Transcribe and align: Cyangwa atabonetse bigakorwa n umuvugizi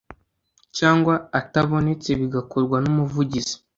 Cyangwa 0.77 1.13
atabonetse 1.39 2.09
bigakorwa 2.19 2.77
n 2.83 2.85
umuvugizi 2.91 3.55